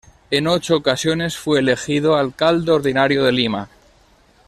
En 0.31 0.47
ocho 0.47 0.75
ocasiones 0.77 1.37
fue 1.37 1.59
elegido 1.59 2.15
alcalde 2.15 2.71
ordinario 2.71 3.23
de 3.23 3.31
Lima. 3.31 3.69